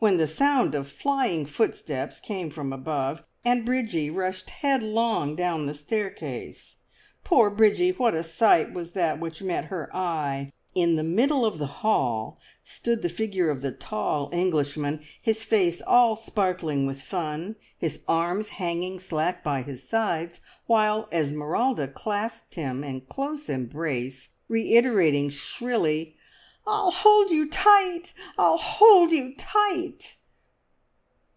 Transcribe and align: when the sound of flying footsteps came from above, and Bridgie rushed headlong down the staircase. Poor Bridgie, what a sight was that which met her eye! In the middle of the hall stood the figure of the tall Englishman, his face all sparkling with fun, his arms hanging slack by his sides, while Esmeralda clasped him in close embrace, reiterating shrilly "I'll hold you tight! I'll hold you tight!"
when 0.00 0.16
the 0.16 0.26
sound 0.28 0.76
of 0.76 0.86
flying 0.86 1.44
footsteps 1.44 2.20
came 2.20 2.48
from 2.48 2.72
above, 2.72 3.20
and 3.44 3.66
Bridgie 3.66 4.08
rushed 4.08 4.48
headlong 4.48 5.34
down 5.34 5.66
the 5.66 5.74
staircase. 5.74 6.76
Poor 7.24 7.50
Bridgie, 7.50 7.90
what 7.90 8.14
a 8.14 8.22
sight 8.22 8.72
was 8.72 8.92
that 8.92 9.18
which 9.18 9.42
met 9.42 9.64
her 9.64 9.90
eye! 9.92 10.52
In 10.72 10.94
the 10.94 11.02
middle 11.02 11.44
of 11.44 11.58
the 11.58 11.66
hall 11.82 12.38
stood 12.62 13.02
the 13.02 13.08
figure 13.08 13.50
of 13.50 13.60
the 13.60 13.72
tall 13.72 14.30
Englishman, 14.32 15.00
his 15.20 15.42
face 15.42 15.82
all 15.82 16.14
sparkling 16.14 16.86
with 16.86 17.02
fun, 17.02 17.56
his 17.76 17.98
arms 18.06 18.50
hanging 18.50 19.00
slack 19.00 19.42
by 19.42 19.62
his 19.62 19.88
sides, 19.88 20.40
while 20.68 21.08
Esmeralda 21.10 21.88
clasped 21.88 22.54
him 22.54 22.84
in 22.84 23.00
close 23.00 23.48
embrace, 23.48 24.28
reiterating 24.48 25.28
shrilly 25.28 26.14
"I'll 26.70 26.90
hold 26.90 27.30
you 27.30 27.48
tight! 27.48 28.12
I'll 28.36 28.58
hold 28.58 29.10
you 29.10 29.34
tight!" 29.36 30.16